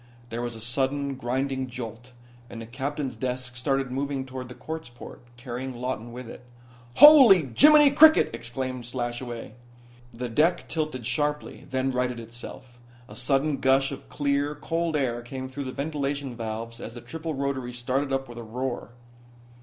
[0.31, 2.11] There was a sudden, grinding jolt,
[2.49, 6.43] and the captain's desk started moving toward the quartz port, carrying Lawton with it.
[6.95, 9.51] "Holy Jiminy cricket," exclaimed Slashaway.
[10.11, 12.79] The deck tilted sharply; then righted itself.
[13.07, 17.35] A sudden gush of clear, cold air came through the ventilation valves as the triple
[17.35, 18.93] rotaries started up with a roar.